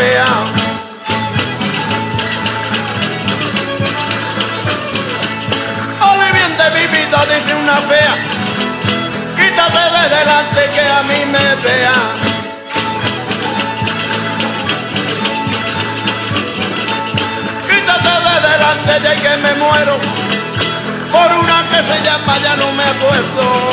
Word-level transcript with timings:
fea. 0.00 0.32
Ole 6.10 6.32
bien 6.32 6.52
de 6.60 6.66
mi 6.76 6.84
vida 6.96 7.18
dice 7.32 7.54
una 7.54 7.76
fea. 7.90 8.14
Quítate 9.36 9.84
de 9.96 10.04
delante 10.16 10.60
que 10.74 10.84
a 10.98 11.02
mí 11.02 11.20
me 11.34 11.46
vea. 11.66 11.98
delante 18.52 19.00
de 19.06 19.14
que 19.22 19.36
me 19.44 19.54
muero 19.54 19.98
por 21.12 21.28
una 21.42 21.58
que 21.70 21.80
se 21.88 22.02
llama 22.04 22.38
ya 22.38 22.56
no 22.56 22.72
me 22.72 22.84
acuerdo. 22.84 23.69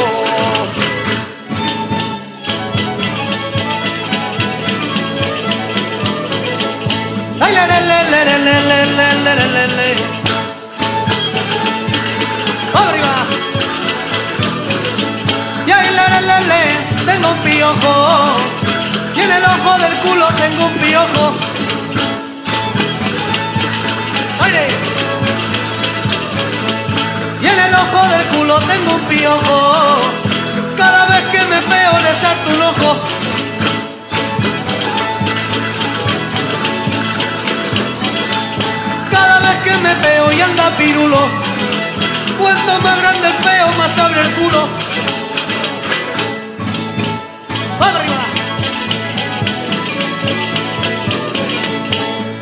Tengo 17.05 17.29
un 17.29 17.37
piojo. 17.39 18.35
Y 19.15 19.19
en 19.19 19.31
el 19.31 19.43
ojo 19.43 19.77
del 19.79 19.93
culo 19.93 20.27
tengo 20.37 20.65
un 20.65 20.73
piojo. 20.73 21.33
Y 27.41 27.45
en 27.45 27.59
el 27.59 27.75
ojo 27.75 28.07
del 28.07 28.21
culo 28.27 28.59
tengo 28.59 28.95
un 28.95 29.01
piojo. 29.01 30.01
Cada 30.77 31.05
vez 31.07 31.21
que 31.31 31.39
me 31.39 31.59
veo 31.61 31.96
pirulo. 40.77 41.17
Cuanto 42.39 42.79
más 42.81 43.01
grande 43.01 43.27
el 43.27 43.33
peo, 43.33 43.67
más 43.77 43.97
abre 43.97 44.21
el 44.21 44.31
culo. 44.33 44.67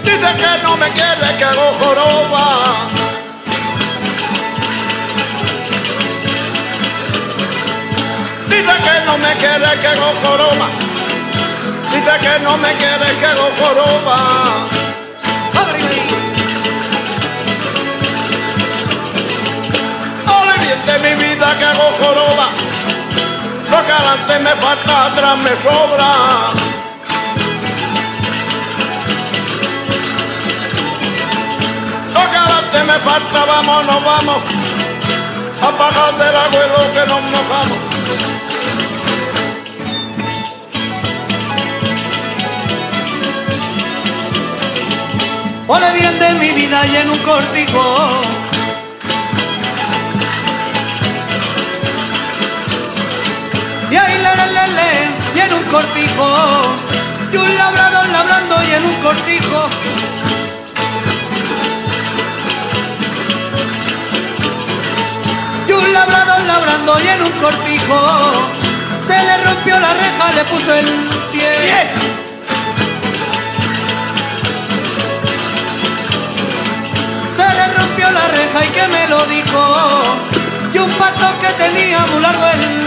Dice 0.04 0.34
que 0.38 0.64
no 0.64 0.78
me 0.78 0.90
quiere, 0.90 1.38
que 1.38 1.44
hago 1.46 1.74
joroba. 1.80 2.46
Dice 8.50 8.76
que 8.86 9.06
no 9.06 9.18
me 9.18 9.34
quiere, 9.36 9.80
que 9.82 9.88
hago 9.88 10.14
joroba. 10.24 10.68
Dice 11.92 12.14
que 12.22 12.40
no 12.44 12.58
me 12.58 12.74
quiere, 12.74 13.18
que 13.20 13.26
hago 13.26 13.50
joroba. 13.60 13.95
Adelante 23.96 24.40
me 24.40 24.56
falta, 24.62 25.06
atrás 25.06 25.38
me 25.38 25.50
sobra. 25.64 26.76
me 32.84 33.00
falta, 33.00 33.46
vamos, 33.46 33.86
nos 33.86 34.04
vamos 34.04 34.38
a 35.62 35.72
pagar 35.72 36.14
del 36.18 36.36
abuelo 36.36 36.78
que 36.94 37.04
nos 37.08 37.22
mojamos. 37.34 37.78
Ole 45.68 45.92
bien 45.94 46.20
de 46.20 46.30
mi 46.34 46.52
vida 46.52 46.86
y 46.86 46.96
en 46.98 47.10
un 47.10 47.18
cortijo. 47.20 48.45
Cortijo. 56.16 56.70
Y 57.32 57.38
un 57.38 57.58
labrador 57.58 58.08
labrando 58.08 58.56
y 58.64 58.72
en 58.74 58.86
un 58.86 58.96
cortijo. 59.02 59.70
un 65.76 65.94
labrador 65.94 66.42
labrando 66.46 66.94
y 67.04 67.08
en 67.08 67.24
un 67.24 67.32
cortijo 67.32 68.00
se 69.06 69.14
le 69.14 69.38
rompió 69.44 69.78
la 69.78 69.94
reja, 69.94 70.32
le 70.36 70.44
puso 70.46 70.74
el 70.74 70.86
pie. 71.32 72.16
Rompió 77.78 78.10
la 78.10 78.28
reja 78.28 78.66
y 78.66 78.70
que 78.70 78.88
me 78.88 79.08
lo 79.08 79.26
dijo. 79.26 79.62
Y 80.74 80.78
un 80.78 80.90
pato 80.92 81.28
que 81.42 81.48
tenía 81.64 82.00
muy 82.12 82.22
largo 82.22 82.46
el 82.48 82.85